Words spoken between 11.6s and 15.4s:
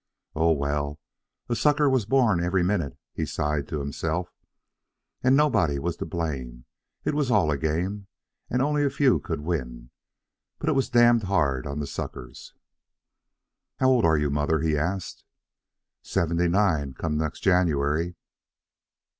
on the suckers. "How old are you, mother?" he asked.